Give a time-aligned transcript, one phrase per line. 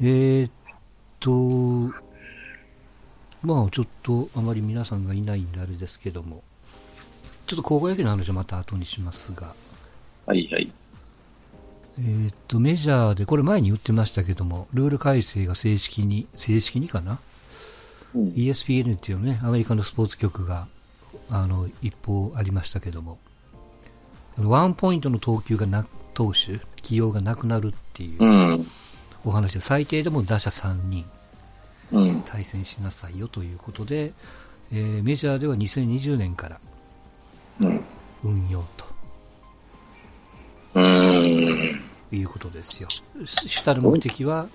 [0.00, 0.52] えー、っ
[1.20, 1.94] と、
[3.42, 6.42] まあちょっとあまり皆さんがいないんであれですけども、
[7.46, 9.54] ちょっと高校野球の話はまた後にしますが、
[10.26, 10.72] はいはい。
[11.98, 17.20] えーっと、メジャーで、これ前に言ってましたけども、ルール改正が正式に、正式にかな？
[18.14, 18.28] うん。
[18.30, 20.66] ESPN っていうね、アメリカのスポーツ局が、
[21.30, 23.18] あの、一方ありましたけども、
[24.36, 28.66] ワンポイントの投球がな、投手、起用がなくなるっていううん。
[29.24, 31.04] お話で、最低でも打者3人
[31.92, 32.22] うん。
[32.22, 34.12] 対戦しなさいよということで、
[34.72, 36.60] えーメジャーでは2020年から
[37.60, 37.80] うん。
[38.22, 38.86] 運用と
[40.74, 41.80] うん。
[42.12, 42.88] いうことですよ。
[43.26, 44.46] 主主たる目的は、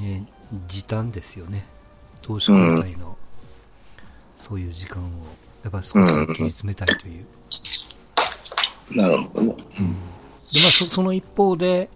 [0.00, 0.24] えー
[0.68, 1.64] 時短ですよね。
[2.22, 3.18] 投手交代の、
[4.36, 5.08] そういう時間を、
[5.64, 7.26] やっぱり少し切り詰めたいという。
[8.96, 9.54] なるほどね。
[9.56, 11.88] でまあ、そその一方で、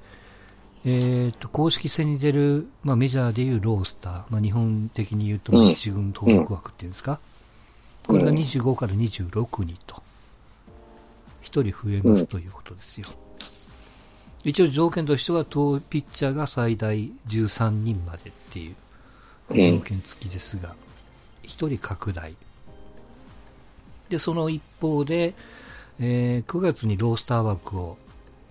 [0.85, 7.19] えー、と公式戦に出る、まあ、メジャーでいうロースター、まあ、日本的に言うとうん一軍登録枠っていうんですか、
[8.07, 9.97] これが25から26人と、
[11.43, 13.09] 1人増えますということですよ。
[14.45, 18.77] 一応条件としては、投ピッチャーが最大13人までっていう
[19.49, 20.75] 条件付きですが、
[21.43, 22.35] 1人拡大。
[24.09, 25.35] で、その一方で、
[25.99, 27.99] えー9月にロースター枠を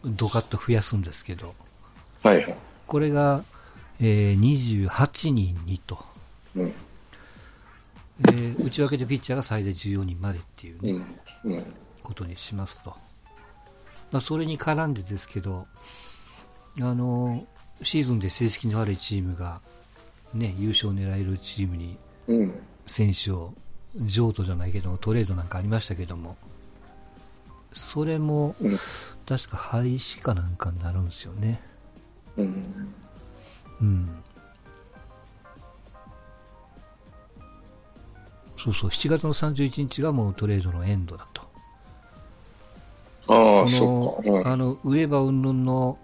[0.06, 1.56] ドカッと増やすんですけど、
[2.28, 2.56] はいはい。
[2.88, 3.44] これが、
[4.00, 5.98] えー28人にと、
[6.56, 6.74] うん。
[8.28, 11.06] えー内訳でピッチャーが最大14人までっていう、ね
[11.44, 11.54] うん。
[11.54, 11.66] うん。
[12.04, 12.96] ことにしますと。
[14.12, 15.68] まあ、それに絡んでですけど、
[16.80, 17.46] あの
[17.82, 19.62] シーズンで成績の悪いチームが、
[20.34, 21.98] ね、優勝を狙えるチームに
[22.28, 22.54] うん。
[22.86, 23.54] 選手を
[24.02, 26.38] 譲渡じゃないけどもトレードなんかありましたけども
[27.74, 28.78] それもうん
[29.28, 31.60] 確か廃止かなんかになるんですよね
[32.38, 32.94] うん。
[33.82, 34.10] うん
[38.58, 41.42] そうそう7月の31日がもうトレードのエンドだと
[43.30, 44.54] ああ、こそっか。
[44.54, 45.98] うんのあーバー云々の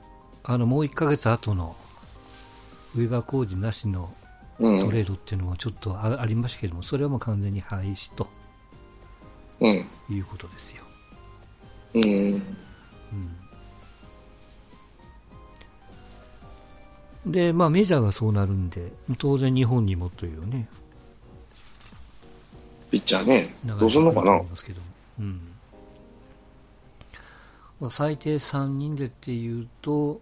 [0.44, 1.76] あのもう1ヶ月後の
[2.96, 4.14] ウェーバー工事なしの
[4.60, 4.80] うん。
[4.82, 8.28] トレードっていうのもちょっとあありましたけどもそれはもう完全に廃止と
[9.60, 9.86] うん。
[10.10, 10.84] いうことですよ
[11.96, 12.42] うん。
[17.26, 20.68] で、まあ、メジャーがそうなるんで、当然日本にもというね、
[22.92, 23.54] ピッチャーね。
[23.80, 24.40] どうすんのかな？
[25.20, 25.42] うん。
[27.80, 30.22] まあ、最低3人でっていうと、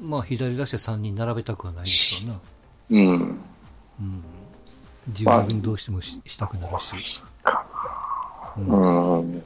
[0.00, 2.30] うんまあ、左打者3人並べたくはないでしょ
[2.90, 3.08] うな。
[3.12, 3.38] うん。
[4.00, 4.24] うん。
[5.08, 7.22] 自分にどうしてもししたくなるし。
[8.56, 9.42] うん。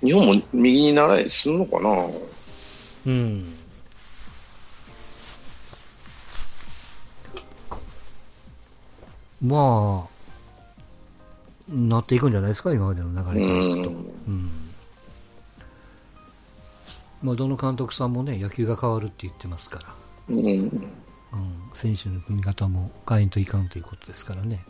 [0.00, 1.90] 日本も右に習いすんのかな？
[3.06, 3.57] うん。
[9.42, 10.18] まあ、
[11.70, 14.50] なっていくんじゃないですか、今までの流れからうん
[17.22, 19.86] まあ、どの監督さんもね、野球が変わるって言ってますから、
[20.30, 20.46] うん。
[20.46, 20.70] うん、
[21.74, 24.64] 選手の組み方も変えんといかんということですからね。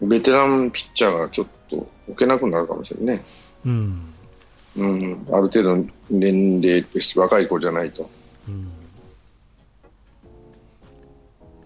[0.00, 3.24] ベテランピッチャーがちょっと置けなくなるかもしれないね。
[3.66, 4.14] うん。
[4.76, 5.26] うん。
[5.32, 8.08] ある程度年齢として若い子じゃないと。
[8.48, 8.83] うん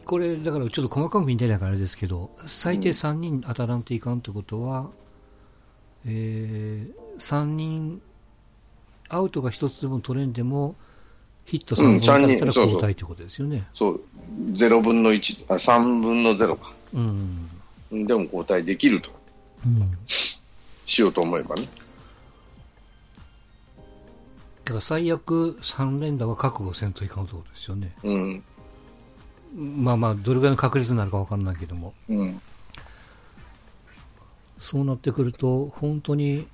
[0.09, 4.89] これ、だからちょっと細かく見てないからあれですけど、最低3人当たらんといかんってことは、
[6.07, 8.01] えー、3人、
[9.11, 10.77] アウトが1つでも取れんでも、
[11.45, 13.69] ヒット3本打たれたらそうそう交代ってことですよね。
[13.75, 14.01] そう。
[14.53, 16.73] 0分の1、あ、3分の0か。
[16.95, 18.07] うん。
[18.07, 19.11] でも交代できると。
[19.67, 19.99] うん。
[20.07, 21.69] しようと思えばね。
[24.65, 27.95] だから最悪3連打は覚悟せんといかんってことですよね。
[28.03, 28.45] うん。
[29.55, 31.95] まあまあ、どれぐらいの確率になるかわからないけども。
[32.09, 32.41] うん。
[34.59, 36.47] そうなってくると、本当に、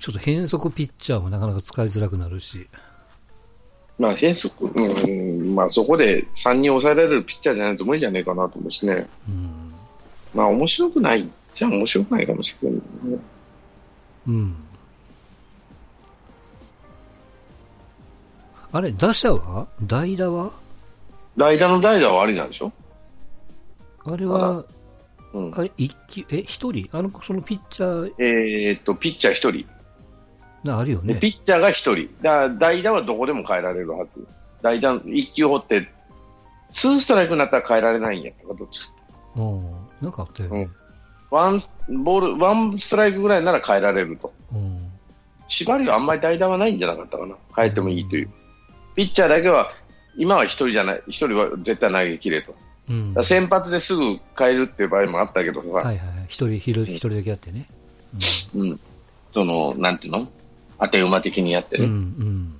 [0.00, 2.68] ちょっと変則ピッチャーもなかなか使いづらくなるし、
[3.98, 9.06] まあ変則、うん、まあそこで3人抑えられるピッチャーじゃないと無理じゃねえかなと思うしね。
[9.28, 9.72] うん。
[10.34, 13.18] まあ面白くないじゃあ面白くないかもしれない、ね。
[14.26, 14.56] うん。
[18.72, 19.66] あれ、打者は？
[19.82, 20.50] 代打は？
[21.40, 22.70] 代打の代打はありなんでしょ？
[24.04, 24.66] あれは、
[25.32, 25.52] うん。
[25.54, 26.88] あれ、一球、え、一人？
[26.92, 29.66] あの、そのピッチャー、えーっと、ピッチャー1人。
[30.62, 31.14] なあるよね。
[31.14, 32.22] でピッチャーが1人。
[32.22, 34.26] だ代打はどこでも変えられるはず。
[34.60, 35.88] 代打、1球掘って、
[36.72, 38.92] 2ストライクになったら変えられないんやったか、どっちか。
[39.36, 39.70] うん。
[40.02, 40.68] なんかあったよね。
[41.30, 41.62] ワン、
[42.04, 44.32] ボール、ワンストライクぐらいなら変えられると。
[44.52, 44.90] うん。
[45.48, 47.34] 縛りはあんまり代打はないんじゃなかったかな。
[47.56, 48.30] 変えてもいいという。
[48.94, 49.72] ピッチャーだけは
[50.20, 52.54] 今は一人じゃない、一人は絶対投げ切れと。
[52.90, 53.14] うん。
[53.24, 56.24] 先発ですぐ変えるっていう場合もあったけどさ、はいはいはい。
[56.28, 57.66] 一人、一人一人だけやってね。
[58.54, 58.80] うん、
[59.32, 60.28] その、なんていうの？
[60.78, 62.54] 当て馬的にやってうん。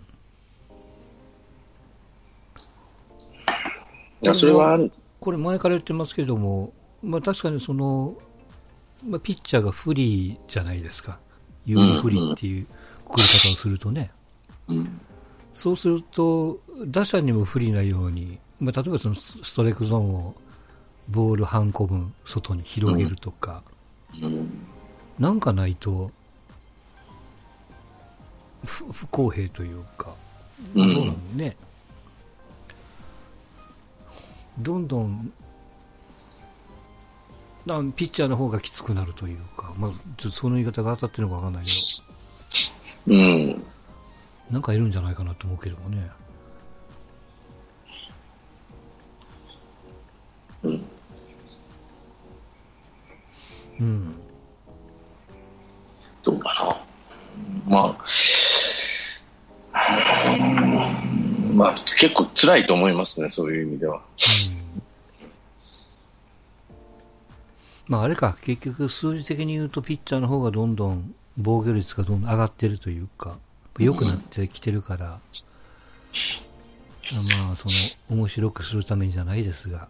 [4.22, 4.30] うね。
[4.30, 4.34] ん。
[4.34, 4.78] それは
[5.20, 6.72] これ前から言ってますけども、
[7.02, 8.16] まあ確かにその、
[9.06, 11.18] まあピッチャーが不利じゃないですか。
[11.66, 12.66] 有利不利っていう
[13.04, 14.10] くくり方をするとね。
[14.68, 15.00] うん、
[15.60, 20.34] そうすると、打者にも不利なように、まあ例えばそのスストライクゾーンを
[21.10, 23.62] ボール半個分外に広げるとか、
[24.22, 24.66] うん、
[25.18, 26.10] なんかないと、
[28.64, 30.14] 不不公平というか、
[30.74, 31.56] どうなのね。
[34.58, 35.30] どんどん、
[37.66, 39.90] だピッチャーの方がきつくなるというか、まあ、
[40.30, 41.72] その言い方が当たってるのかわかんないけ
[43.08, 43.66] うん、ど、
[44.50, 46.11] なんかいるんじゃないかなと思うけどもね。
[50.62, 50.85] うん。
[53.81, 54.14] うん。
[56.23, 56.81] どうか
[57.67, 57.76] な。
[57.76, 58.05] まあ、
[61.55, 64.02] まあ、結構辛いと思いますね、そういう意味では。
[64.55, 64.61] うん
[67.91, 73.37] まああれか、結局数字的に言うとピッチャーの方がどんどん防御率がどんどん上がってるというか、
[73.78, 75.20] 良くなってきてるから、
[77.12, 77.75] まあその
[78.17, 79.88] 面白くするためにじゃないですが、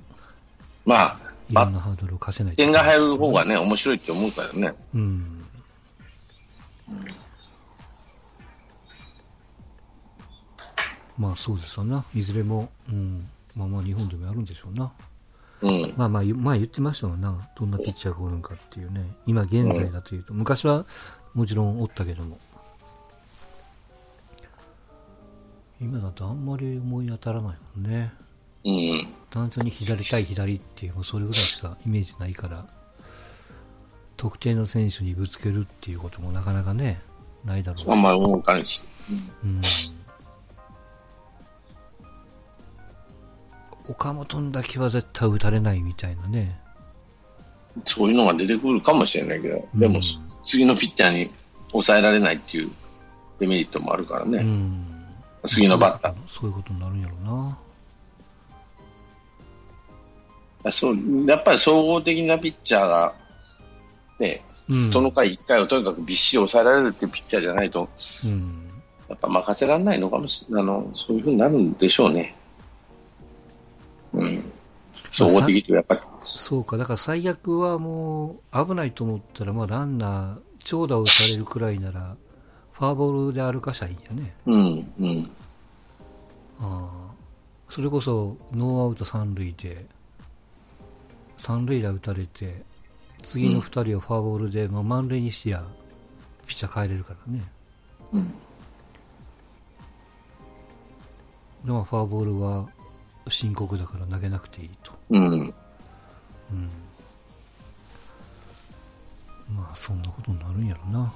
[0.85, 4.75] まあ、いろんなハードルを課せないと点が入る方がね、面白いって思うからね。
[4.95, 5.45] うん。
[11.19, 12.05] まあそうですわな。
[12.15, 13.27] いずれも、うん。
[13.55, 14.91] まあまあ日本でもやるんでしょうな。
[15.61, 15.95] うん。
[15.97, 17.49] まあまあ、前言ってましたもんな。
[17.59, 19.05] どんなピッチャーがおるんかっていうね。
[19.27, 20.33] 今現在だというと。
[20.33, 20.87] 昔は
[21.35, 22.39] もちろんおったけども。
[25.81, 28.13] 今だとあんまり思い当たらないもんね。
[28.65, 29.09] うん。
[29.31, 32.67] 単純に左対左っていう、もうそれぐらいしかイメージないから、
[34.19, 37.01] 特定の選手にぶつけるっていうこともなかなかね、
[37.45, 38.83] ないだろうしあんまり思うかんし。
[39.43, 39.63] うん。
[43.89, 46.61] 岡本だけは絶対打たれないみたいなね。
[47.87, 50.03] そういうのが出てくるかもしれないけど、でもうん、
[50.45, 51.31] 次のピッチャーに
[51.71, 52.71] 抑えられないっていう
[53.39, 54.43] デメリットもあるからうね。
[54.43, 54.90] ん。
[55.47, 56.15] 次のバッター。
[56.29, 57.59] そういうことになるんやろうな。
[60.73, 63.15] そうやっぱり総合的なピッチャーが、
[64.19, 64.93] ね、うん。
[64.93, 67.89] その回1回をとにかくびっしり抑えられるっていうピッチャーじゃないと、
[68.25, 68.69] うん。
[69.09, 70.63] やっぱ任せられないのかもしれない。
[70.63, 72.37] あの、そういうふうになるんでしょうね。
[74.13, 74.53] うん。
[74.95, 82.17] 総合的とやっぱり、そうか、だから最悪はもう危ないと思ったら、まあランナー、長打を打たれるくらいなら、
[82.81, 84.35] ファーボールで歩かしゃいいんやね。
[84.47, 85.31] うん、うん、
[86.61, 87.13] ああ
[87.69, 89.85] それこそノーアウト三塁で、
[91.37, 92.63] 三塁打打たれて、
[93.23, 95.63] 次の二人をフォアボールで、まあ、満塁にしてや、
[96.47, 97.45] ピッチャー変えれるからね。
[98.15, 98.35] うん。
[101.67, 102.67] でもフォアボールは
[103.29, 104.93] 深刻だから投げなくていいと。
[105.11, 105.23] うん。
[105.23, 105.53] うん。
[109.55, 110.99] まあそんなことになるんやろな。
[111.01, 111.15] ま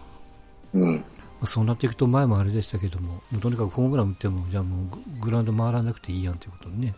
[0.75, 1.05] うん。
[1.44, 6.94] あ、そうなっていくと前もあれでしたけども、もうとにかくホームラン打っても、じゃあもうググラウンド回らなくていいやんということにね。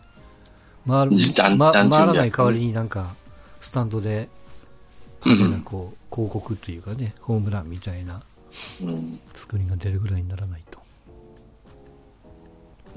[0.87, 1.11] 回る、
[1.57, 3.13] ま回らない代わりになんか、
[3.61, 4.29] スタンドで、
[5.25, 8.21] なこう、広告っていうかね、ホームランみたいな
[8.81, 9.19] うん。
[9.33, 10.79] 作りが出るぐらいにならないと。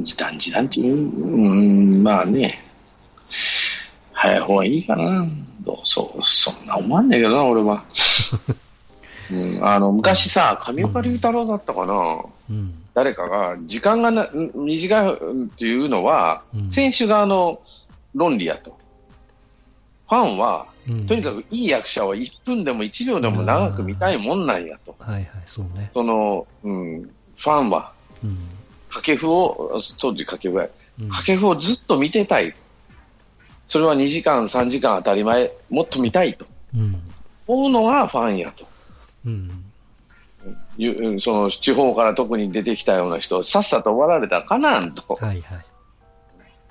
[0.01, 2.65] 時短時短っていう、うん、まあね、
[4.13, 5.27] 早い方がいいかな。
[5.61, 7.85] どうそう、そんな思わんねえけどな、俺は。
[9.31, 12.23] うん、あの、昔さ、上岡龍太郎だったかな。
[12.51, 12.75] うん。
[12.95, 15.17] 誰かが、時間がな短いっ
[15.57, 17.61] ていうのは、うん選手側の
[18.15, 18.77] 論理やと。
[20.09, 24.97] ファンは、うん、とにかくいい役者は1分でも1秒でも長く見たいもんなんやと。
[24.99, 25.91] はいはい、そうね。
[25.95, 27.03] その、うん、
[27.37, 27.93] ファンは、
[28.25, 28.37] うん。
[28.89, 30.69] 掛布を、当時掛布や、
[31.01, 32.53] うん、掛布をずっと見てたい。
[33.69, 36.45] それは2時間、3時間当たり前、もっと見たいと。
[36.75, 37.01] うん。
[37.47, 38.67] 思うのがファンやと。
[39.25, 39.65] うん。
[40.79, 45.15] いうその地方から特に出てきたような人、さっさと終わられたらかなんと。
[45.15, 45.65] はいはい。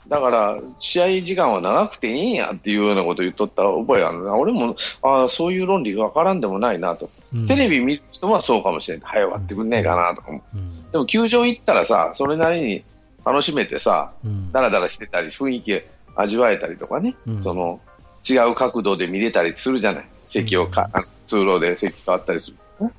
[0.08, 4.36] だから、試合時間は長くていいんやっていうようなことを言っとった覚えあるな。
[4.36, 7.12] 俺も、ああ、そういう論理がわからんでもないなと。
[7.32, 9.06] うん、テレビ見る人はそうかもしれない。
[9.08, 10.58] 早終わってくんねえかなとか思う。
[10.58, 10.92] うん。
[10.92, 12.84] でも球場行ったらさ、それなりに
[13.24, 14.52] 楽しめてさ、うん。
[14.52, 15.84] だらだらしてたり、雰囲気
[16.16, 17.80] 味わえたりとかね、うんその
[18.28, 20.90] 違う角度で見れたりするじゃない、席をか、
[21.30, 22.92] 通路で席変わったりする、うん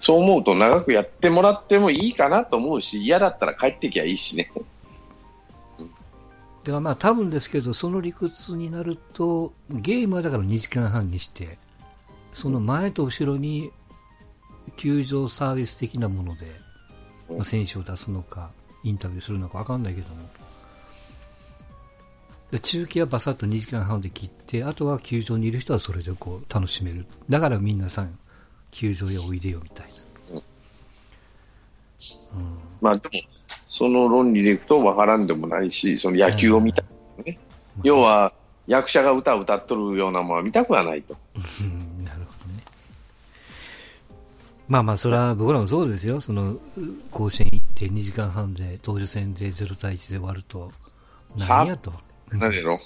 [0.00, 4.50] そう思うと長くやってもらってもいいかなと思うし、嫌だったら帰ってきゃいいしね。
[6.64, 11.58] ではまあ多分ですけど、その理屈になると、ゲームはだから2時間半にして、
[12.32, 13.70] その前と後ろに
[14.76, 16.46] 球場サービス的なもので、
[17.28, 18.50] まあ、選手を出すのか、
[18.82, 20.16] インタビューするのか分かんないけども。
[22.50, 27.06] で中継はバサッと2時間半で切って、あとは球場にいる人はそれでこう楽しめる。
[27.28, 28.18] だから皆さん、
[28.72, 29.92] 球場へおいでよみたいな。
[32.34, 33.10] うんまあでも、
[33.68, 37.38] その論理でいくと分からんでもないし、その野球を見たい、ね
[37.82, 38.32] 要は
[38.66, 41.16] 役者が歌を歌っとるようなものは見たくはないと。
[41.36, 42.62] うんなるほどね。
[44.68, 46.20] まあまあ、それは僕らもそうですよ。
[46.20, 46.56] その、
[47.10, 50.72] 甲子園行って2時間半で、当時戦で0対1で終わると、
[51.36, 51.92] 何やと。
[52.32, 52.80] なんやろ？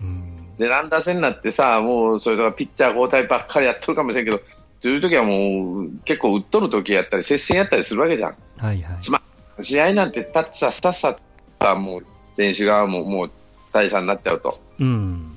[0.00, 0.56] うん。
[0.58, 4.40] で、乱打戦になってさ、もうそれとかピッチャー交代ばっかりやっとるかもしれんけど、
[4.80, 8.36] という時はもう結構打っとる時やったり、接戦やったりするわけじゃん。
[8.58, 8.96] はいはい。
[9.00, 9.20] つま
[9.62, 11.16] 試合なんてタッチさ、スタッサ
[11.58, 13.30] はもう選手側ももう
[13.72, 14.60] 大差になっちゃうと。
[14.78, 15.36] うん。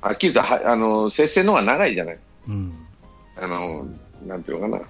[0.00, 2.18] はっきり言うとは、あの、接戦の方が長いじゃない。
[2.48, 2.72] うん。
[3.36, 3.86] あの、
[4.26, 4.84] なんていうのかな。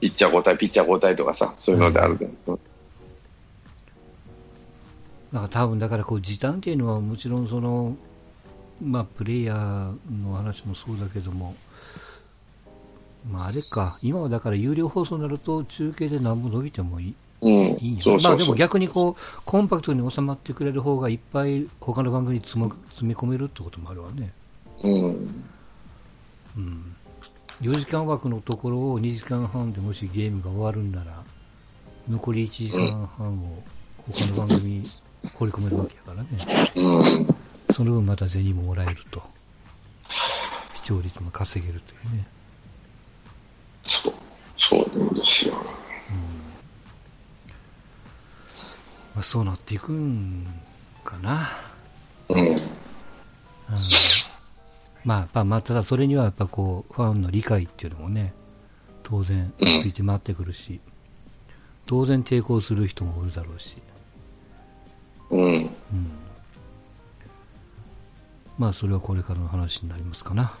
[0.00, 2.58] ピッチャー交代、ピッチャー交代とかさ、そういうのであるけど。
[5.32, 7.96] だから多分、だからこう、時短っていうのはもちろんその、
[8.82, 11.54] まあ、プレイヤーの話もそうだけども、
[13.30, 17.50] まあ、あれか、今はだから有料放送になると中継で何も伸びてもいいうん。
[17.50, 17.98] いい。
[18.22, 24.32] まあでも逆にこう、コンパクトに収まってくれる方がいっぱい他の番組に積む詰め込めるってこともあるわね。
[24.82, 24.94] うん。
[26.56, 26.96] うん。
[27.62, 31.22] 4時間枠のところを2時間半でもしゲームが終わるんなら、
[32.08, 33.62] 残り1時間半を
[34.12, 34.82] 他の番組に
[35.34, 36.28] 放り込めるわけやからね。
[36.76, 37.26] うん。
[37.72, 39.22] その分また銭ももらえると。
[40.74, 42.26] 視聴率も稼げるというね。
[43.82, 44.14] そう。
[44.56, 45.54] そうですよ。
[49.16, 50.46] まあ、そうなっていくん
[51.02, 51.48] かな。
[52.28, 52.38] うん。
[52.38, 52.60] うん
[55.04, 58.34] まあ、まあ、ただそれにはやっぱこう、ファンの理解っていうのもね、
[59.04, 60.80] 当然ついて回ってくるし、
[61.86, 63.76] 当然抵抗する人もおるだろうし、
[65.30, 65.40] うん。
[65.42, 65.70] うん。
[68.58, 70.52] まあ、それはこれからの話になりますかな。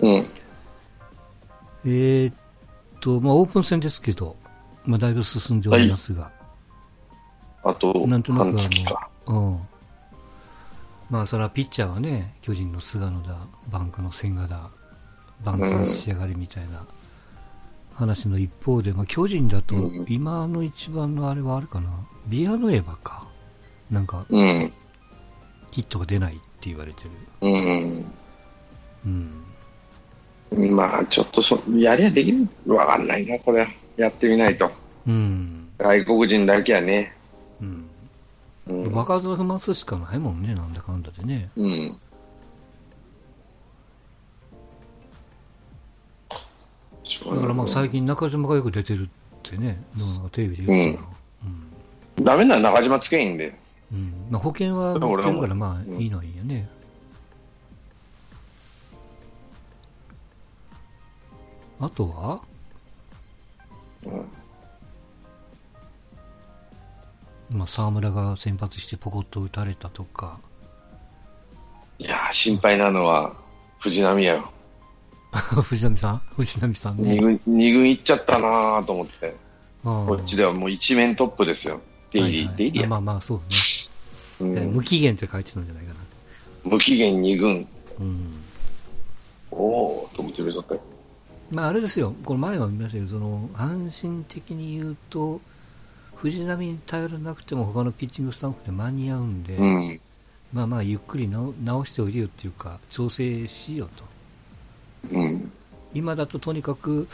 [0.00, 0.26] うん。
[1.84, 2.34] えーっ
[3.00, 4.36] と、まあ、オープン戦ですけど、
[4.84, 6.30] まあ、だいぶ進んでおりますが、
[7.64, 8.48] あと、なんとなく。
[8.48, 9.60] あの、うん。
[11.10, 13.36] まあ、それはピッチャーはね、巨人の菅野だ、
[13.70, 14.68] バンクの千賀だ、
[15.44, 16.84] バンク仕上がりみたいな
[17.94, 21.88] 話の一方で、まあ、巨人だとうん、今の一番のあれはあるかな、
[22.26, 23.26] ビアノエバか。
[23.90, 24.72] なんか、うん。
[25.70, 27.10] ヒットが出ないって言われてる。
[27.42, 28.04] うん。
[29.06, 30.76] うん。
[30.76, 32.46] まあ、ちょっとそ、やりゃできる？
[32.66, 33.66] わかんないな、これ。
[33.96, 34.70] やってみないと。
[35.06, 35.68] うん。
[35.78, 37.14] 外国人だけはね。
[37.60, 37.84] うん。
[38.68, 38.92] うん。
[38.92, 41.50] 若造踏ますしかないもんね、なんだかんだでね。
[41.56, 41.96] うん。
[47.20, 49.08] だからまあ最近中島がよく出てるっ
[49.42, 51.08] てね、なんかテレビで言ってたな。
[52.18, 52.24] うん。
[52.24, 53.54] ダメなら中島つけいいんで。
[53.92, 54.12] うん。
[54.30, 56.68] まあ保険は持ってるからまあいいのはいいよね。
[61.80, 62.40] あとは？
[67.50, 70.38] まあ沢村が先発してポコッと打たれたとか。
[71.98, 73.34] いやー、心配なのは、
[73.78, 74.50] 藤波やよ。
[75.62, 76.22] 藤波さん？
[76.36, 77.14] 藤波さんね。
[77.14, 79.34] 二軍、二軍行っちゃったなーと思って。
[79.82, 81.80] ここっちではもう一面トップですよ。
[82.12, 82.88] デイリー、デイリーや。
[82.88, 83.44] まあまあそうね。
[84.40, 86.00] うん無期限って書いてたんじゃないかな。
[86.64, 87.66] 無期限二軍。
[87.98, 88.34] うん。
[89.50, 90.80] おー、と思って見とったよ。
[91.50, 95.40] まああれですよ、この前は見ましたけど、その安心的に言うと、
[96.16, 100.00] 藤波に頼らなくても他のピッチングスタッフで間に合うんで、うん。
[100.52, 104.04] まあまあゆっくり直直しておいでよっていうか、調整しようと。
[105.10, 105.52] うん。
[105.94, 107.08] 今だととにかく、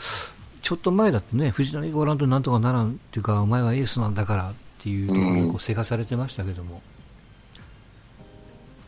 [0.61, 6.81] ちょっと前だとね、藤波がおらんとなんとかならんっていうか、お前はエースなんだからっていうところにこうせかされてましたけども、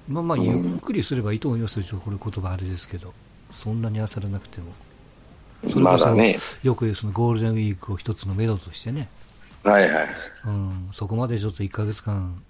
[0.07, 3.13] まあまあゆっくりすればいいと思いますよ、これ言葉あれですけど、
[3.51, 4.73] そんなに焦らなくても。
[5.67, 6.37] それこそね。
[6.63, 9.09] よく言うそのゴールデンウィークを一つの目処としてね、
[9.63, 10.07] はいはい。
[10.45, 12.41] うん、そこまでちょっと1ヶ月間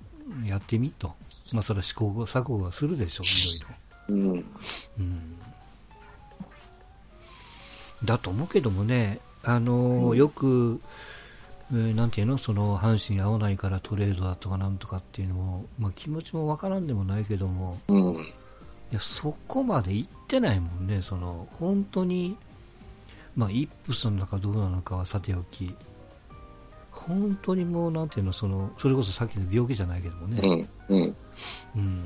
[0.46, 1.14] やってみと。
[1.54, 3.24] まあそれは試行錯誤はするでしょ
[4.10, 4.36] う、いろいろ。
[4.36, 4.46] うん。
[5.00, 5.38] うん。
[8.06, 10.82] だと思うけどもね、あのーよく、
[11.72, 18.16] えーなんていうの、その阪神合わないからトレードだとかなんとかっていうのも、まあ気持ちもわからんでもないけども、うん。
[18.92, 22.36] いや、そこまで行ってないもんね、その、本当に、
[23.38, 25.74] まあ、イップスなのかどうなのかはさておき、
[26.92, 31.16] 本当にもう、なんていうの、その、それこそさっきの病気じゃないけどもね、うん。
[31.78, 32.04] うん。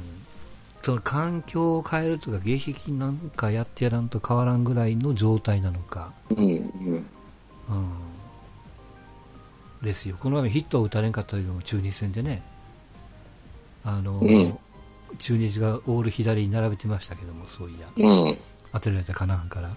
[0.85, 0.95] うん。
[0.95, 6.37] その環境を変えるとか、迎撃なんかやってやらんと変わらんぐらいの状態なのか、うん。
[6.37, 6.45] うん。
[6.45, 7.05] うん。
[9.81, 10.17] ですよ。
[10.19, 12.43] この前ヒットを打たれんかったけども、中日戦でね、
[13.83, 14.57] あの、うん
[15.19, 18.37] 中日がオール左に並べてましたけども、そういや、うん。
[18.73, 19.69] 当てられたかなんから。
[19.69, 19.75] ま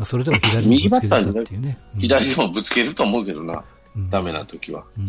[0.00, 1.78] あ、それでも左にぶつけてたっていうね。
[1.94, 3.64] うん左でもぶつけると思うけどな。
[3.96, 4.84] うんダメな時は。
[4.98, 5.06] うん。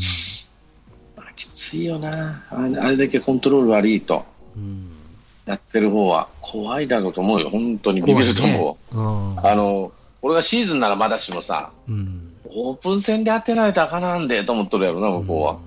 [1.36, 2.42] きついよな。
[2.50, 4.26] あれだけコントロール悪いと。
[4.58, 4.92] うん。
[5.46, 7.50] やってる方は怖いだろうと思うよ。
[7.50, 8.98] 本当にビビると思う。
[9.46, 11.96] あの、俺がシーズンならまだしもさ、うん。
[11.96, 12.34] うん。
[12.50, 15.58] オープン戦で当てられたらあかなんでと思っとるやろな、向こうは。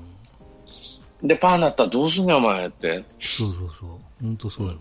[1.23, 3.05] で、パーになったらどうすんねん、お前って。
[3.21, 3.91] そうそうそう。
[4.23, 4.79] 本当そうやわ。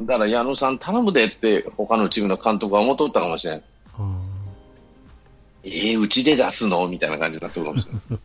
[0.00, 3.62] だから矢野さん頼むでって他のチームの監督は思っとったかもしれん。
[3.98, 4.20] うん。
[5.64, 6.86] ええうちで出すの？
[6.88, 8.20] みたいな感じになってるかもしれない。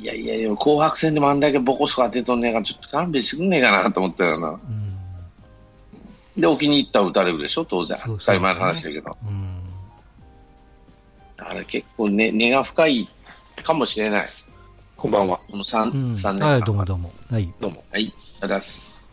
[0.00, 4.50] いやいやいや紅白戦でもあんだけボコスコ当てとんねえから、ちょっと勘弁してくんねえかなと思ったよな。
[4.50, 6.40] うん。
[6.40, 7.98] で、置きに行ったら打たれるでしょ、当然。
[8.04, 9.16] 当たり前の話だけど。
[9.26, 9.60] うん。
[11.38, 13.08] あれ結構根、根が深い
[13.62, 14.28] かもしれない。
[14.96, 15.40] こんばんは。
[15.50, 16.16] この 3, うん。
[16.16, 16.52] 三年間。
[16.52, 17.10] はい、どうもどうも。
[17.30, 17.52] はい。
[17.60, 17.84] どうも。
[17.90, 19.06] はい、ありがとうございます。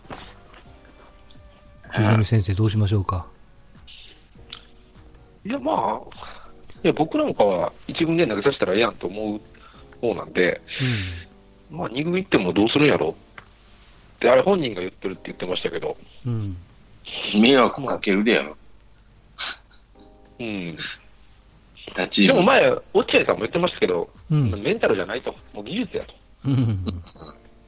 [1.90, 3.26] 藤波先生、どうしましょうか？
[5.46, 6.00] いや、まあ、
[6.84, 9.42] いや僕なんかは一軍で投げさせたらええやんと思う
[10.02, 10.62] 方なんで、
[11.72, 13.16] まあ、二軍行ってもどうするんやろ
[14.16, 16.58] って、あれ本人が言ってるって言ってましたけど、うん。
[17.34, 17.42] うん。
[17.42, 18.58] 迷惑かけるでやろ。
[20.40, 20.78] うん。
[21.96, 24.52] 立ちでも前、落合さんも言ってましたけど、うん。
[24.62, 26.14] メンタルじゃないと、もう技術やと
[26.46, 27.04] うん。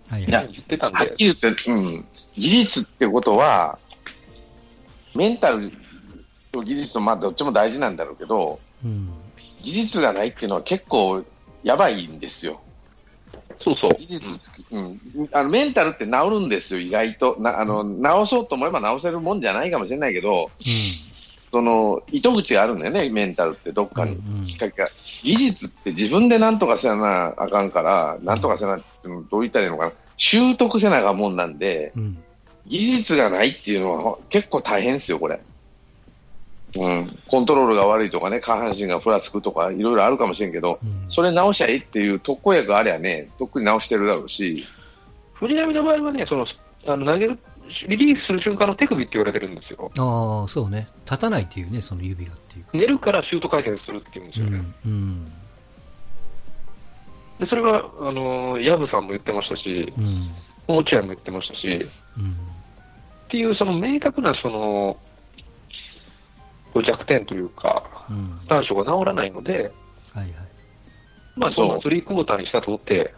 [0.10, 0.50] はいいやはい。
[0.54, 2.06] 言ってたんで、はっきり言って、うん、
[2.38, 3.78] 技術ってことは、
[5.16, 5.72] メンタル
[6.52, 9.10] と技術と、まあ、どっちも大事なんだろうけど、うん。
[9.64, 11.24] 技術がないっていうのは結構
[11.68, 12.62] やばいんですよ。
[13.62, 14.26] そうそう、技術、
[14.72, 15.00] うん、
[15.34, 17.36] あのメンタルって治るんですよ、意外と。
[17.40, 17.84] なあの
[18.24, 20.50] 治そうと思えば治せるもんじゃないかもしれないけど、
[21.52, 24.90] その糸口があるんだよね、メンタルって、どっかにうんうんきっかけが。
[25.24, 32.04] 技術って自分でなんとかせなあかんから、なんとかせなってどう言ったらいいのかな、習得せなあかんもんなんで、うん。
[32.04, 32.24] うん。
[32.68, 35.42] 技術がないっていうのは結構大変ですよ、これ。
[36.76, 44.66] うん、コントロールが悪いとかね、下半身がふらつくとか、いろいろあるかもしれんけど、うんそれ直しゃいいっていう特効薬ありゃね、とっくに直してるだろうし、
[45.34, 46.46] 藤波の場合はね、その
[46.86, 47.40] あの投げる、
[47.88, 49.92] リリースする瞬間の手首って言われてるんですよ。
[49.98, 50.88] ああ、そうね。
[51.06, 52.78] 立たないっていうね、その指がっていうか。
[52.78, 54.64] 寝るからシュート回転するって言うんですよね。
[54.86, 54.92] うん。
[54.92, 55.26] うん。
[57.40, 60.30] でそれは、あのー、ブさんも言ってましたし、うん。
[60.68, 61.68] 落合も言ってましたし、
[62.18, 62.32] うん。
[62.32, 64.98] っていうその明確なその
[66.82, 68.40] 弱点というか、うん。
[68.48, 69.72] 短所が治らないので、
[70.14, 70.34] はいはい。
[71.36, 73.14] まあ、そのスリークォーターにしたとって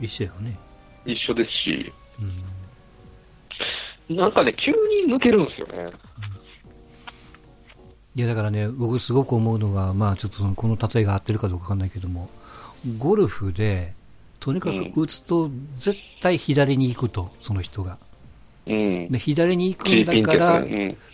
[0.00, 0.56] 一緒やね。
[1.04, 1.92] 一緒ですし、
[4.08, 4.16] うん。
[4.16, 5.90] なんかね、急に抜けるんですよね。
[8.16, 12.30] いや、だからね、僕すごく思うのが、まあちょっとその、この例えが合ってるかどうかわかんないけども、
[12.98, 13.94] ゴルフで、
[14.40, 17.98] とにかく打つと、絶対左に行くと、その人が。
[18.66, 19.10] うん。
[19.10, 20.64] で左に行くんだから、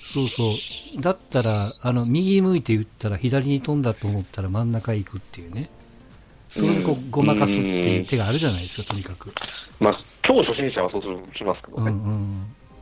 [0.02, 0.54] そうそ
[0.96, 1.00] う。
[1.00, 5.68] だったら、あの、右向いて打ったら左に飛んだと思ったら真ん中行くっていうね。
[6.50, 9.26] それでこうごまかすっていう手があるじゃないですか、とにかく。
[9.26, 9.86] うん。
[9.86, 11.90] まあ、超初心者はそうするしますけどうんね。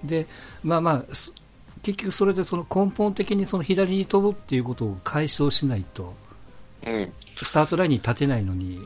[0.03, 0.09] うん。
[0.09, 0.27] で、
[0.63, 1.35] まあまあ、す
[1.83, 6.15] 結局それでその根本的にその左に飛ぶっていうことを解消しないと、
[6.87, 7.13] うん。
[7.43, 8.79] スタートラインに立てないのに、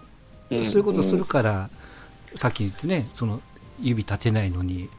[0.50, 1.70] うんそういうことするから、
[2.34, 3.40] さっき言ってね、その
[3.80, 4.90] 指立てないのに、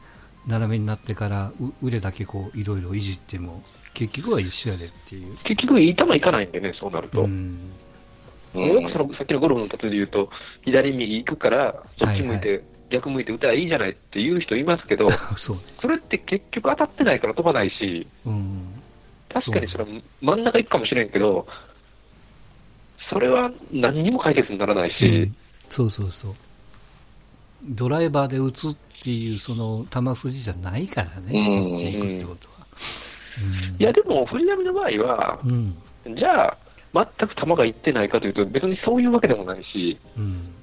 [0.46, 3.62] 斜めになってからう腕だけこういろいろいじっても、
[3.94, 5.32] 結局は一緒やでっていう。
[5.32, 7.22] 結局、いい球いかないんでね、そうなると。
[7.22, 7.58] うん。
[8.54, 10.30] よくそのさっきのゴルフの例えで言うと、
[10.64, 15.56] 左右行くから、そっち向いて、はい逆向いて打たらいいじゃないって言う人いますけど、 そ
[15.88, 18.82] れって結局当たってないから飛ばないし、うん。
[19.32, 21.46] 確かにそれは真ん中行くかもしれんけど、
[23.08, 25.36] それは何にも解決にならないし、うん
[25.70, 26.34] そうそうそう。
[27.68, 32.54] ドライバーで打つっていうその球筋じゃないからね、うんそっち行くってことは。
[33.42, 35.76] うんいやでも、藤波の場合は、うん。
[36.16, 36.56] じゃあ、
[37.18, 40.54] 全く球がいってないかというと、別にそういうわけでもないし、うん。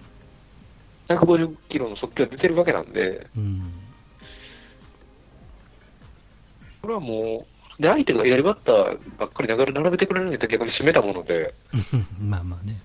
[1.09, 3.73] 150キロの速球が出てるわけなんで、うん。
[6.81, 7.45] これはも
[7.79, 11.53] う、で相手が左バッターばっかり流れ並べてくれるんだったら逆に締めたもので、
[12.21, 12.79] まあまあね。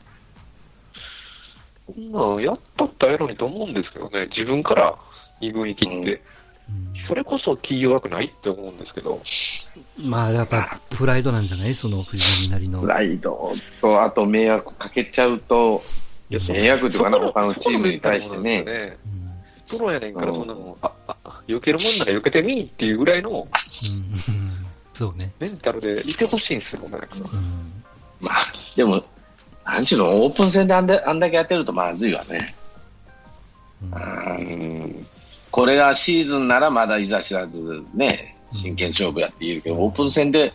[1.87, 4.95] こんなんやったったらええのにと思うんですけどね、自分から
[5.41, 6.21] 2軍行きって、うん
[7.07, 9.21] それこそ気弱くないって思うんですけど、
[10.03, 11.75] まあ、やっぱプライドなんじゃない？
[11.77, 12.81] その藤波なりの。
[12.81, 15.81] プライドと、あと迷惑かけちゃうと、
[16.49, 18.65] 迷惑というかな、他のチームに対してね。
[18.65, 18.97] ね。
[19.07, 19.27] うん
[19.69, 23.47] プロやねんから、そんなの、あ、あ、避けるもんなら避けてみーっていうぐらいのうん
[24.93, 25.33] そうね。
[25.39, 26.99] メンタルでいてほしいんですよ、ね。
[27.33, 27.73] うん
[28.21, 28.37] まあ、
[28.75, 29.05] でも、
[29.67, 32.55] なんちゅうの、オープン戦であんだあんだけやってるとまずいわね。
[33.83, 35.07] うん
[35.51, 40.53] これがシーズンならまだいざ知らずね、真剣勝負やって言えるけど、オープン戦で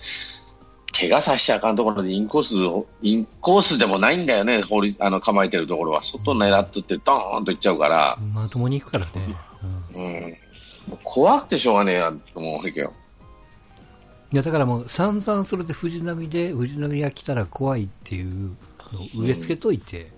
[0.98, 6.04] 怪我させちゃあかんところでインコースを、インコースでもないんだよね、放りあの構えてるところは。
[6.04, 9.12] 外狙っとってドーンといっちゃうから、まともに行くからね。
[9.96, 10.38] うんうん、
[11.04, 12.94] 怖くてしょうがねえやと思うわけよ。
[14.34, 18.56] いや、だからもう散々それで藤波で、藤波が来たら怖いっていう
[19.16, 20.12] 植え付けといて、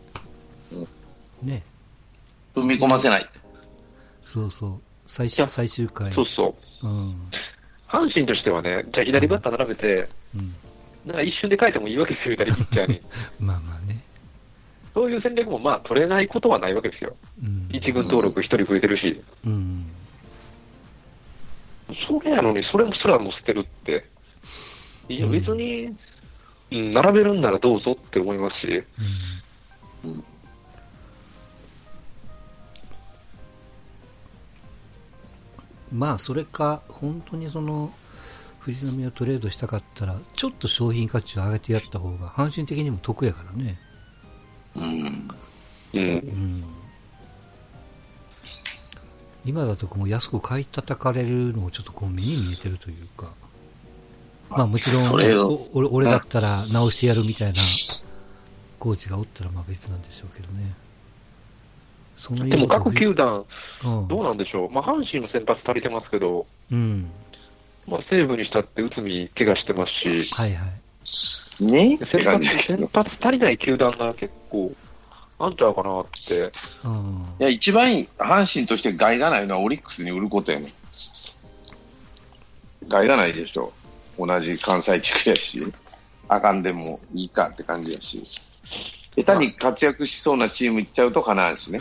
[1.42, 1.64] ね、
[2.56, 3.30] 踏み込ませない。
[4.22, 6.14] そうそう、最終最終回。
[6.14, 6.88] そうそう。
[6.88, 7.16] うん。
[7.88, 10.54] 阪神としてはね、じゃあ左バッター並べて、うん。
[11.06, 13.02] なんか一瞬で変えてもいいわけですよ、左ピッチャーに。
[13.40, 14.02] まあまあね。
[14.94, 17.16] そういう戦略もまあ取れないことはないわけですよ。
[17.44, 17.70] うん。
[17.72, 19.22] 一軍登録一人増えてるし。
[19.46, 19.86] うん。
[22.08, 24.06] それやのに、それもすらも捨てるって。
[25.10, 25.98] いや、うん別に、うん、
[26.82, 28.84] 並べるんならどうぞって思いますし。
[30.04, 30.24] うん
[35.94, 37.92] まあ、それか、本当にその、
[38.60, 43.80] 藤波をトレードしたかったら、ちょっと商品価値を上げてやった方が、阪神的にも得やからね。
[44.76, 45.30] うん。
[45.94, 46.02] うん。
[46.02, 46.64] うん。
[49.46, 53.32] 今だとこう安く買い叩かれるのもちょっとこう目に見えてるというか。
[54.58, 55.34] まあもちろん、俺
[55.74, 57.62] 俺だったら直してやるみたいな
[58.80, 60.74] コーチがおったらまあ別なんでしょうけどね。
[62.16, 63.44] そのでも各球団、
[63.84, 64.70] うん、どうなんでしょう。
[64.70, 67.10] まあ、阪神の先発足りてますけど、うん。
[67.88, 70.68] まあ、西武にしたって内海怪我してますし、はいは
[71.60, 71.63] い。
[71.66, 71.98] ね？
[71.98, 74.72] 先発先発足りない球団が結構、
[75.39, 76.52] あんちゃうかなって。
[76.86, 77.26] うん。
[77.39, 80.72] いや、一番いい阪神として害がないのはオリックスに売ることやねん。
[82.88, 83.74] 害がないでしょ。
[84.17, 85.73] 同じ関西地区やし、
[86.28, 88.23] あかんでもいいかって感じやし。
[89.15, 91.80] 下手に活躍しそうなチーム行っちゃうとかなんしね。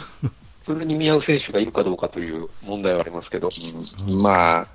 [0.66, 3.48] それに見合う選手がいるかどうかという問題はありますけど。
[3.48, 4.66] うんまあ、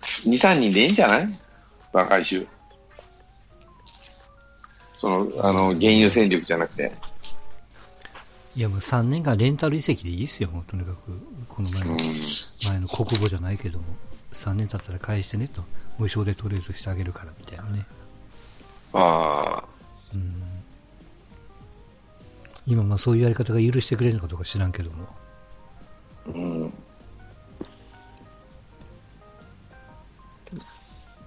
[0.00, 1.28] 2、3人でいいんじゃない？
[1.92, 2.46] 若い衆。
[4.98, 6.92] その、あの、原油戦力じゃなくて。
[8.56, 10.98] いやもう3年間レンタル移籍でいいですよ、もうとにかく。
[11.48, 11.98] この前の、うん。
[12.66, 13.84] 前の国語じゃないけども。
[14.32, 15.62] 3年経ったら返してねと。
[15.98, 17.86] 無償でトレードしてあげるからみたいなね。
[18.92, 19.64] ああ、
[20.14, 20.34] うん
[22.66, 25.08] 今まあそういうやり方が許してくれるのかどうか知らんけども。
[26.26, 26.72] うん。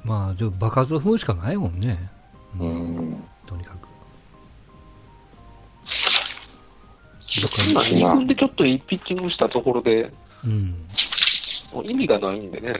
[0.03, 2.09] まあ、でも爆発を踏むしかないもんね。
[2.59, 3.23] うん。
[3.45, 3.87] とにかく。
[7.69, 10.13] 今、そうだ2軍でちょっといいピッチングしたところで、
[10.43, 10.85] うん。
[11.73, 12.75] もう意味がないんでね。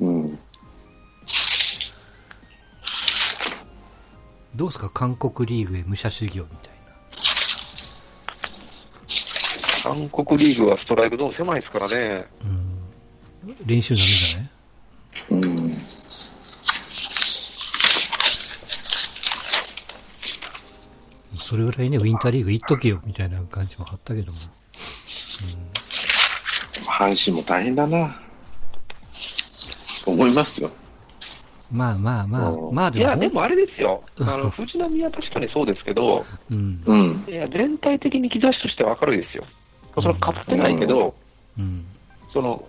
[0.00, 0.38] うん。
[4.54, 4.90] どうですか？
[4.90, 6.72] 韓国リーグへ武者修行みたい
[9.82, 12.26] 韓国リーグはストライクゾーン狭いですからね。
[12.44, 12.50] な。
[12.50, 13.56] うん。
[13.64, 14.50] 練習ダメじゃない？
[15.30, 15.36] う
[15.68, 15.72] ん。
[21.34, 24.38] それぐらいね、ウィンターリーグ行っとけよみたいな感じもあったけども。
[26.82, 28.16] 阪神も大変だな。
[30.06, 30.70] 思いますよ。
[31.70, 34.02] まあまあまあ、うんまあでも、いや、でもあれですよ。
[34.20, 36.82] あの、藤波は確かにそうですけど、うん。
[36.84, 37.24] うん。
[37.26, 39.44] いや、全体的に兆しとしては明るいですよ。
[39.94, 41.14] その勝ってないけど、
[41.58, 41.84] うん。
[42.32, 42.62] その、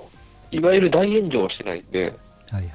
[0.51, 2.13] いわゆる大炎上はしてないんで、
[2.49, 2.71] はいはい。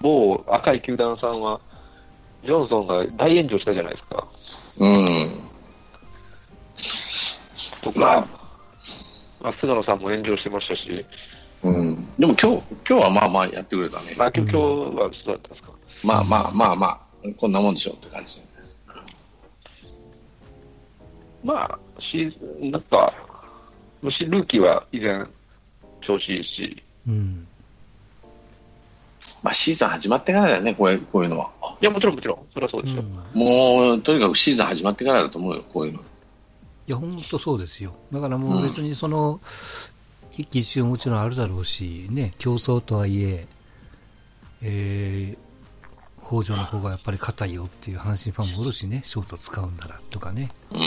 [0.00, 1.60] 某赤い球団さんは、
[2.44, 4.26] ジョンソンが大炎上したじゃないですか。
[4.78, 5.40] うん。
[7.82, 8.28] とまあか、
[9.42, 11.04] まあ、菅野さんも炎上してましたし、
[11.62, 12.08] うん。
[12.18, 14.14] でも今日、今日はまあまあやってくれたね。
[14.16, 15.72] まあ、今日今日はそうだったんですか。
[16.02, 18.40] まあまあまあまあ、こんなもんでしょって感じ。
[21.44, 23.12] まあ、シーズン、なんか、
[24.00, 25.24] もしルーキーは以前、
[26.00, 27.46] 調子いいし、うん。
[29.42, 31.50] まあシーズン始まってからだよね、これ、こういうのは。
[31.80, 33.02] いや、もちろんもちろん、それはそうですよ。
[33.34, 33.40] うん。
[33.40, 36.00] もう、とにかくシーズン始まってからだと思うよ、こういうの。
[36.86, 37.94] いや、本当そうですよ。
[38.12, 39.40] だからもう別にその、
[40.36, 43.46] 一喜一憂もちろんあるだろうし、ね、競争とはいえ、
[44.62, 45.42] えー、
[46.24, 50.80] 北条の方がやっぱり硬いよっていう阪神ファンもおるしね、ショート使うんならとかね、うん。
[50.80, 50.86] ま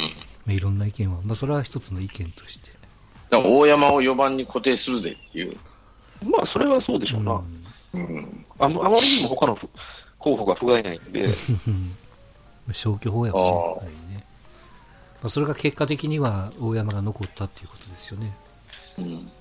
[0.50, 2.72] あ、いろんな意見は、まあそれは一つの意見として。
[3.30, 5.56] だから大山を4番に固定するぜっていう。
[6.24, 7.42] まあ、それはそうでしょうな。
[7.94, 8.46] うん。
[8.60, 9.58] あまあまりにも他の
[10.18, 11.30] 候補が不甲斐ないんで、
[12.74, 14.05] 消去法やもんね
[15.26, 18.32] まあ、それが結果的には大山が残ったっていうことですよね。
[19.00, 19.32] うん。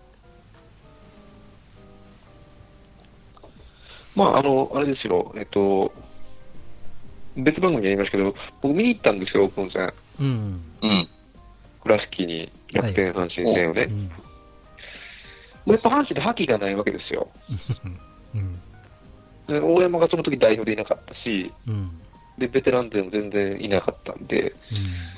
[4.16, 5.92] まあ、あの、あれですよ、えっと、
[7.36, 9.92] 別番組でやりましたけど、僕見に行ったんですよ、オープン戦。
[10.20, 10.62] うん。
[10.80, 11.08] うん。
[11.82, 13.82] 倉敷に楽天阪神戦をね。
[13.82, 15.72] うん。
[15.72, 17.28] やっぱ阪神で覇気がないわけですよ。
[18.34, 18.58] うん。
[19.48, 21.90] で大山がその時代表でいなかったし、うん。
[22.38, 25.14] で、ベテランでも全然いなかったんで、うん。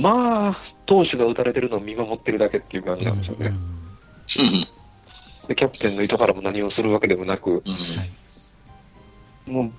[0.00, 3.46] まあ、投手が打たれてるのを見守ってるだけっていう感じなんですよね。
[3.46, 5.46] うん。
[5.48, 7.62] で、キャプテンの糸原も何をするわけでもなく。
[9.46, 9.72] もう、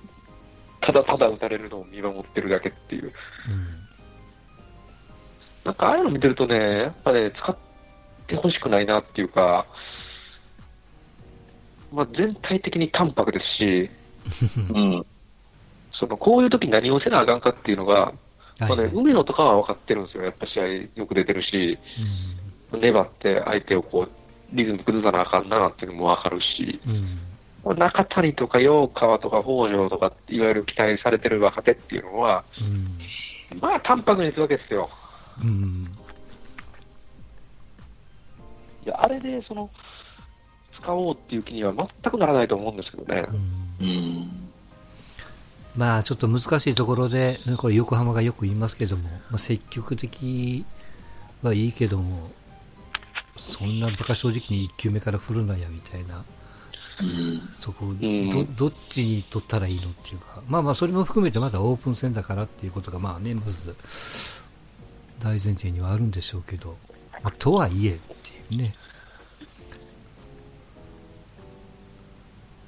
[0.80, 3.04] ただただ打たれるのを見守ってるだけっていう。
[3.04, 3.12] うん。
[5.64, 7.56] なんか、ああいうの見てるとね、やっぱね、使っ
[8.26, 9.66] てほしくないなっていうか、
[11.92, 13.90] まあ、全体的に淡白ですし、
[14.72, 15.06] うん。
[15.92, 18.27] その、こういう時何をせなあかんかっていうのが、はい
[18.60, 20.24] まあね、梅野とかは分かってるんですよ。
[20.24, 21.78] やっぱ試合よく出てるし、
[22.72, 24.10] 粘って相手をこう、
[24.52, 27.18] リズム崩さなあかんなっていうのも分かるし、うん。
[27.64, 27.78] うん。
[27.78, 32.44] 中谷とか陽川とか北条とか、いわゆる期待されてる若手っていうのは、
[33.52, 33.60] うん。
[33.60, 34.88] まあ淡白にするわけですよ。
[35.42, 35.88] うん。
[38.84, 39.70] いや、あれでその、
[40.80, 43.24] 使おうっていう気には全くならないと思うんですけどね。
[43.80, 44.47] うんうん。
[45.78, 50.64] まあちょっと難しいところで、これ横浜がよく言いますけども、まあ、積極的
[51.40, 52.32] はいいけども、
[53.36, 56.24] そんな馬鹿正直に1球目から振るなやみたいな、
[57.00, 57.48] うん。
[57.60, 63.76] そこ、んどどっちに取ったらいいのっていうか、まあまあそれも含めてまだオープン戦だからっていうことがまあね、まず
[65.20, 66.76] 大前提にはあるんでしょうけど、
[67.22, 67.98] まあ、とはいえっ
[68.48, 68.74] ていうね、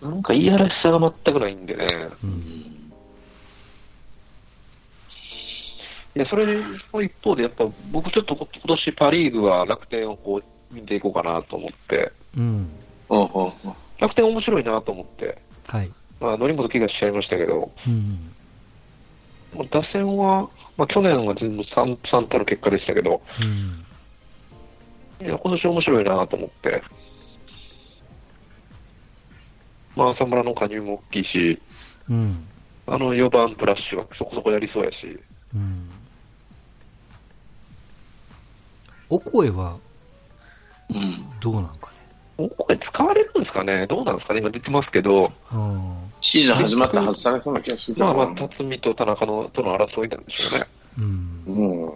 [0.00, 1.86] なんか言いやらしさが全くないんでね。
[2.22, 2.79] うん、
[6.20, 12.70] いや、それで、その一方で、やっぱ僕ちょっと今年パリーグは楽天をこう見ていこうかなと思って、うん、
[13.98, 18.32] 楽天面白いなと思って、はい、まあ、則本怪我しちゃいましたけど、うん、
[19.56, 26.82] まあ打線は、まあ、去年は全部 3, 3たる結果でしたけど、うん、いや、今年面白いなと思って、
[29.96, 31.58] まあ、浅村の加入も大きいし、
[32.10, 32.46] うん、
[32.86, 35.18] あの4番プラッシュはそこそこやりそうやし、
[35.54, 35.88] うん。
[39.10, 39.76] お声は
[40.88, 41.40] うん。
[41.40, 41.90] どうなんか
[42.38, 42.48] ね？
[42.56, 50.66] これ使われるんですかね、どうなんですかね、今出てますけど、うんシーズン始まったはずされそうな気がするまあまあ、辰巳と田中のとの争いなんでしょうね。
[50.98, 51.92] うん、うん。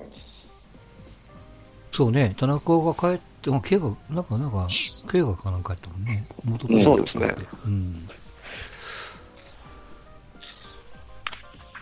[1.93, 4.67] そうね、田中が帰って、も怪我、なんか、なんか、
[5.07, 6.25] 怪我かなんかやったもんね。
[6.45, 7.35] 元うんそうですね。
[7.67, 8.09] うん。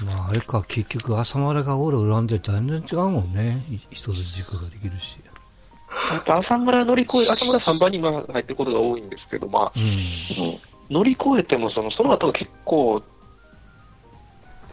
[0.04, 3.64] まあ、あれか、結局、浅村がオール恨んで全然違うもんね。
[3.70, 5.18] い一つ軸ができるし。
[6.10, 9.82] やっぱ浅村乗り越え、浅村3番に今入ってることが多いんですけど、まあ、うん。
[9.82, 10.58] うん。
[10.90, 13.02] 乗り越えてもその、その後が結構、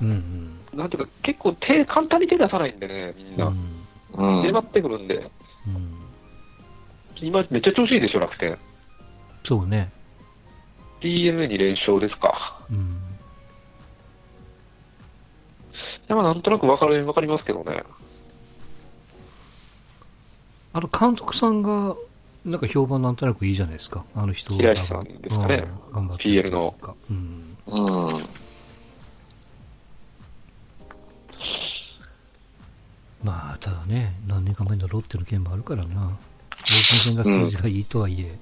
[0.01, 0.77] うんうん。
[0.77, 3.51] なんていうか、結構手、簡単に手出さないんでね、みんな。
[4.13, 4.43] うん。
[4.43, 5.29] 粘ってくるんで、
[5.67, 5.99] うん。
[7.21, 8.57] 今めっちゃ調子いいでしょ、楽天。
[9.43, 9.91] そうね。
[11.01, 12.59] DNA に連勝ですか。
[12.69, 13.08] うん。
[16.09, 17.83] でもなんとなく分かる、分かりますけどね。
[20.73, 21.95] あの、監督さんが、
[22.43, 24.03] なんか評判なんとなくいいじゃないですか。
[24.15, 26.75] あの人平石さんですかねうん頑張ってる PL の
[27.11, 27.57] うん。
[27.67, 28.25] うん。
[33.23, 36.05] まあ、ただね、何年か前のロッテの件もあるからな。
[36.05, 36.13] オー
[36.55, 38.35] プン戦が数字がいいとはいえ、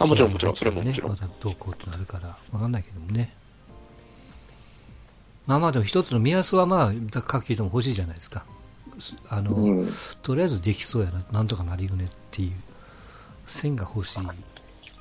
[0.00, 3.37] あもちろんもちろんそれももちろんね、またどうこうってなるから、わかんないけどもね。
[5.48, 8.44] まあまあでも一つの目安はまあ、各球団も欲しいじゃないですか。
[8.98, 9.88] すあの、うん。
[10.22, 12.52] とりあえずできそうやな、なんとかなりよねっていう
[13.46, 14.20] 線が欲しい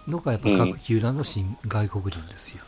[0.09, 2.63] のがやっぱ各球団の新、外国人ですよ。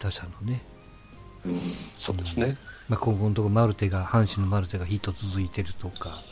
[0.00, 0.62] 打者のね。
[1.44, 1.60] うん。
[2.00, 2.56] そうですね。
[2.88, 6.22] まあ、今後のところマルテが、阪神のマルテがヒット続いてるとか、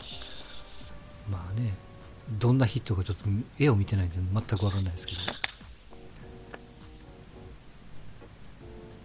[1.31, 1.75] まあね、
[2.39, 3.25] どんなヒットかちょっと
[3.59, 5.19] 絵を見てないんで全くわかんないですけど。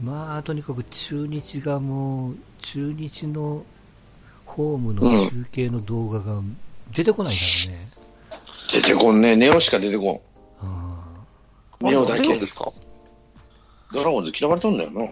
[0.01, 3.63] まあ、とにかく中日がもう、中日の
[4.45, 6.41] ホームの中継の動画が
[6.93, 7.89] 出てこないからね。
[8.71, 9.35] 出てこんね。
[9.35, 10.21] ネオしか出てこ
[10.61, 10.65] あ
[11.81, 11.85] ん。
[11.87, 12.47] ネオだけで。
[12.47, 12.71] すか
[13.93, 15.07] ドラゴンズ嫌われとんだよな。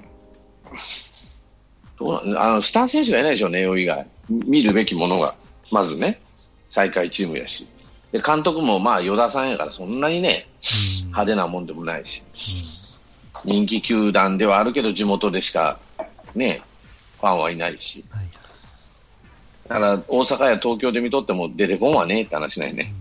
[1.97, 4.05] どうあの、スター選手がいないでしょ、ネオ以外。
[4.29, 5.35] 見るべきものが。
[5.71, 6.19] まずね。
[6.69, 7.67] 最下位チームやし。
[8.11, 10.47] で、監督もまあ、与田さんやから、そんなにね、
[11.01, 11.07] うん。
[11.07, 12.82] 派手なもんでもないし、うん
[13.45, 15.79] 人気球団ではあるけど、地元でしか
[16.35, 16.61] ね、
[17.19, 18.03] ファンはいないし。
[18.09, 18.25] はい。
[19.67, 22.91] だから、大阪や東京で見とっても出てこんわねって話ないね。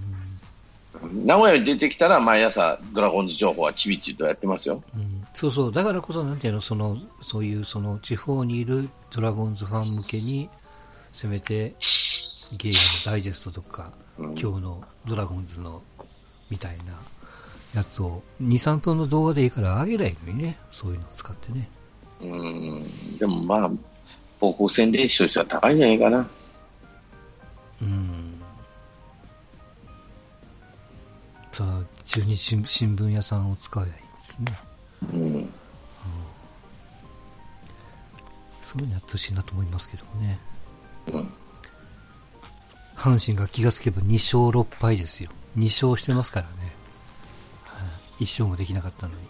[1.24, 4.82] 名古屋に出てきたら、毎朝、ドラゴンズ情報はちびちびとやってますよ。
[4.94, 10.48] うん、そうそう、だからこそ、なんていうの、その、そういう、その、地方にいるドラゴンズファン向けに、
[11.12, 11.74] せめて、
[12.52, 15.82] ゲームのダイジェストとか、うん今日のドラゴンズの、
[16.50, 16.98] みたいな
[17.74, 21.68] やつを、2、3分の動画でいいから上げりゃいいのにね、そういうのを使ってね。
[22.20, 23.70] うん、でもまあ、
[24.40, 26.28] 方向線で視聴率は高いんじゃないかな。
[27.80, 28.34] うん。
[31.50, 34.58] さあ、中日新新聞屋さんを使えばいいですね。
[35.12, 35.48] うん。
[38.60, 40.38] そういうのやってほしいなと思いますけどね。
[41.08, 41.28] うん。
[42.96, 45.30] 阪神が気がつけば2勝6敗ですよ。
[45.58, 46.61] 2勝してますからね。
[48.18, 49.20] はい、1勝もできなかったのに。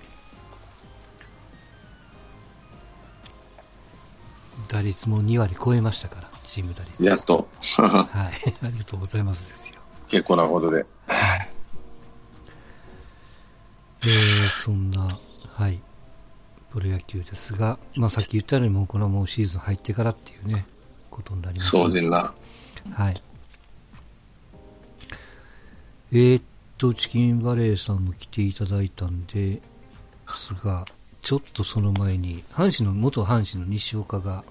[4.68, 7.03] 打率も2割超えましたから、チーム打率。
[7.03, 8.55] やっと、 はい。
[8.62, 9.81] ありがとうございますですよ。
[10.09, 10.87] 結構なことで。
[14.05, 15.18] えー、そんな、
[15.55, 15.81] はい。
[16.71, 20.66] プロ野球ですが、まあさっき言ったようにもうこのもうシーズン入ってからっていうね、
[21.11, 22.33] ことになりますそうでんな。
[22.95, 23.23] はい。
[26.12, 26.42] えー、っ
[26.83, 29.61] と、チキンバレーさんも来ていただいたんで
[30.37, 30.85] すが、
[31.21, 34.42] ちょっとその前に、阪神の、元阪神の西岡が、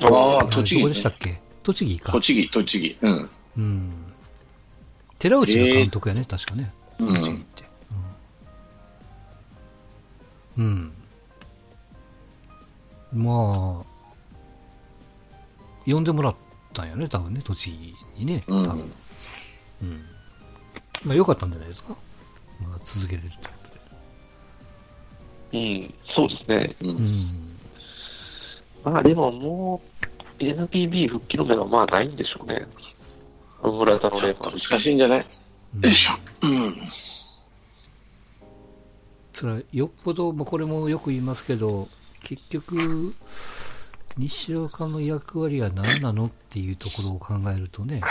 [0.00, 1.40] ああ、はい栃木どこでしたっけ？
[1.64, 2.12] 栃木か。
[2.12, 2.96] 栃木、栃木。
[3.02, 3.30] うん。
[3.58, 3.90] うん。
[5.18, 6.72] 寺内が監督やね、確かね。
[7.00, 7.64] うん栃木って。
[10.56, 10.92] うん。
[13.12, 13.24] うん。
[13.24, 13.84] まあ、
[15.84, 16.34] 呼んでもらっ
[16.72, 18.92] たんやね、多分ね、栃木にね、多うん分。
[19.82, 20.06] うん。
[21.04, 21.94] まあ、良かったんじゃないですか？
[22.60, 23.50] まあ、続けれるというこ
[25.50, 25.58] とで。
[25.58, 26.76] うん、そうですね。
[26.80, 26.88] う。
[26.88, 27.30] うんん。
[28.84, 29.82] まあでもも
[30.38, 32.66] う、NPB 復帰の目はまあないんでしょうね。
[33.62, 34.68] 村田の例もあるし。
[34.70, 35.26] 難しいんじゃない？
[35.76, 36.12] うんよいしょ。
[36.42, 36.74] うん。
[39.32, 41.88] それはよっぽど、まあ、これもよく言いますけど、
[42.22, 43.14] 結局、
[44.18, 48.02] 西岡の役割は何なのっていうところを考えるとね、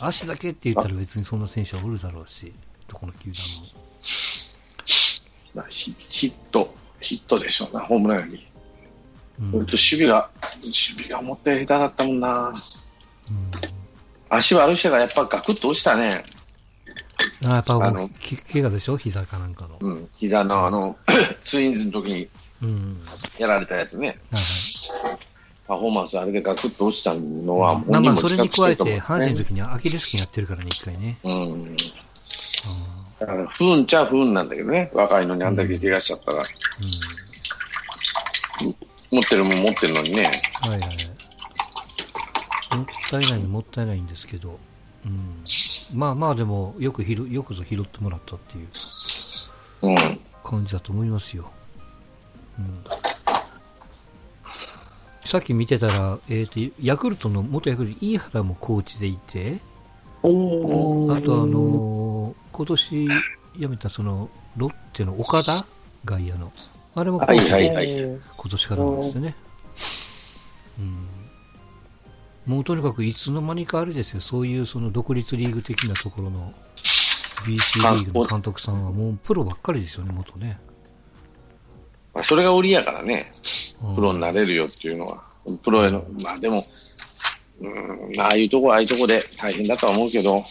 [0.00, 2.52] 足だけって言ったら別にそんな選手はおるだろうし、
[2.88, 3.66] どこの球団も。
[5.54, 8.46] まあヒヒット、ヒットでしょうな、ホームランより。
[9.40, 10.30] うん俺と守備が、
[10.62, 12.48] 守備が思ったより下手だったもんな。
[12.48, 12.54] うん
[14.30, 16.22] 足悪い人がやっぱガクッと落ちたね。
[17.44, 18.96] あやっぱあのき怪我でしょ？
[18.96, 19.76] 膝かなんかの。
[19.80, 20.08] うん。
[20.16, 20.96] 膝のあの、
[21.44, 22.28] ツインズの時に
[22.62, 22.96] うん。
[23.38, 24.18] やられたやつね。
[24.32, 24.42] はい
[25.66, 27.84] パフォーマンスあれでガクッと落ちたのは、はい。
[27.86, 31.18] まあまあ、それに加えて、阪神の時にはアキレス腱やってるからね、一回ね。
[31.24, 31.76] うん。
[33.18, 34.90] だから、不運っちゃ不運なんだけどね。
[34.92, 36.42] 若いのにあんだけ怪我しちゃったら。
[39.10, 40.30] 持ってるもん持ってるのにね。
[40.64, 40.70] うん。
[40.70, 40.96] はいはいはい。
[42.76, 44.58] もったいないのもったいないんですけど、
[45.06, 45.44] うん。
[45.94, 48.68] まあまあでも、よく拾、よくぞ拾ってもらったっていう
[49.82, 50.20] うん。
[50.42, 51.50] 感じだと思いますよ。
[52.58, 52.84] うん。
[55.24, 59.58] さっき見てたら、えっ、と、ヤクルトの、元ヤクルト、飯原もコーチでいて、
[60.22, 63.08] おあとあのー今年
[63.58, 65.66] 辞めたその、ロッテの岡田
[66.04, 66.52] 外野の、
[66.94, 68.20] あれもコーチで、はいはいい。
[68.36, 69.34] 今年からなんですよね。
[70.78, 70.82] う
[72.50, 72.54] ん。
[72.54, 76.52] もうとにかくいつの間にかあれですよ、そういうその独立リーグ的なところの
[77.44, 80.60] BC リーグの監督さんはもうプロばっかりですよね、元ね。
[82.14, 83.32] まあそれが売りやからね。
[83.82, 85.22] うんプロになれるよっていうのは。
[85.62, 86.64] プロへの、まあでも、
[87.60, 90.42] うん、ああいうとこはああいうとこで大変だとは思うけど、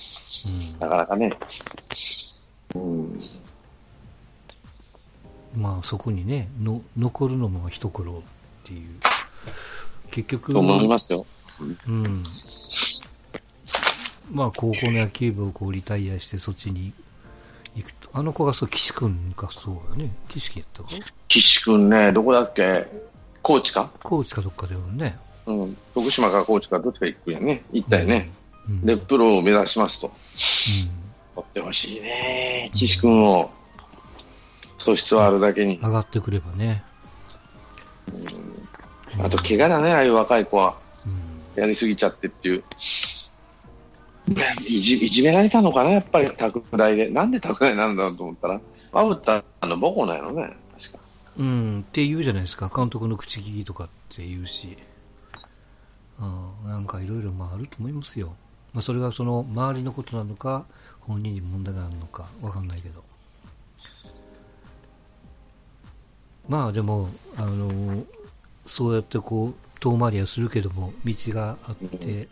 [0.80, 1.36] なかなかね。
[2.76, 2.82] うん。
[2.82, 3.20] うん
[5.56, 8.24] まあそこにね、の残るのも一苦労
[8.64, 9.00] っていう。
[10.12, 11.26] 結局、と思いますよ。
[11.88, 12.24] うん。
[14.32, 16.94] まあ、高校の野球部をこうリタイアして、そっちに
[17.76, 18.10] 行くと。
[18.14, 20.12] あの子がそう、岸君がそうだね。
[20.30, 20.90] 岸やったか
[21.28, 22.88] 岸君ね、どこだっけ？
[23.42, 23.90] 高知か？
[24.04, 25.18] 高知かどっかでもね。
[25.46, 25.78] うん。
[25.94, 27.64] 徳島か高知かどっちか行くんやね。
[27.72, 28.30] 行ったよね。
[28.70, 28.86] うん。
[28.86, 30.08] で、プロを目指しますと。
[30.08, 31.04] うん
[31.36, 32.70] 取ってほしいね。
[32.74, 33.50] 岸君を、
[34.78, 35.80] 素質はあるだけに。
[35.80, 36.84] 上がってくればね。
[39.20, 40.76] あと、怪我だね、ああいう若い子は。
[41.56, 41.62] うん。
[41.62, 42.64] やりすぎちゃってっていう。
[44.66, 47.10] いじいじめられたのかな、やっぱり拓大で。
[47.10, 48.62] なんで拓大なんだろうと思ったら、
[48.92, 51.00] まぶたの母校なんやろね、確か。
[51.38, 52.72] うん、って言うじゃないですか。
[52.74, 54.78] 監督の口利きとかって言うし。
[56.20, 58.36] うん、なんかいろいろあると思いますよ。
[58.74, 60.66] まあ、それがその周りのことなのか、
[61.02, 63.04] 本人に問題があるのかわかんないけど。
[66.48, 68.04] まあでも、あの、
[68.66, 72.28] そうやってこう、遠回りはするけども、道があって、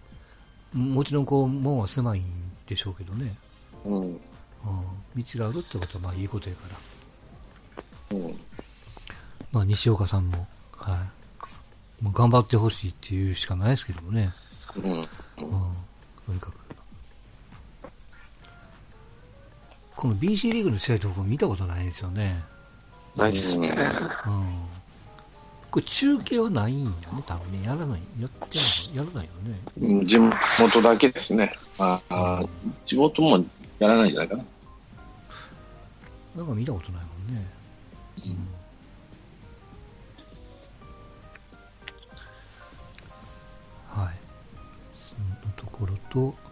[0.74, 2.24] もちろんこう、門は狭いん
[2.66, 3.36] でしょうけどね。
[3.86, 4.02] うん。
[4.02, 4.20] うん、
[5.16, 6.62] 道があるってことはまあいいことやか
[8.12, 8.18] ら。
[8.18, 8.40] うん。
[9.52, 10.48] まあ西岡さんも、
[10.78, 11.06] は
[12.02, 12.04] い。
[12.04, 14.34] もう頑張ってほしいっていうしかないですけどもね。
[14.76, 14.92] うん。
[14.92, 15.08] うん。
[15.38, 16.56] とにかく。
[19.96, 22.44] この BC リーグの試合とか見たことないんですよね。
[23.16, 23.72] ないですね。
[24.26, 24.81] うん。
[25.72, 26.96] これ中継はないんやね、
[27.26, 27.66] 多分ね。
[27.66, 28.02] やらない。
[28.20, 29.62] やってないやらないよね。
[29.82, 31.54] うん地元だけですね。
[31.80, 32.44] ああ、
[32.86, 33.44] 地元も
[33.80, 34.44] やらないんじゃないかな。
[36.36, 37.48] なんか見たことないもんね。
[43.88, 44.16] はい。
[44.94, 46.51] そんなところと、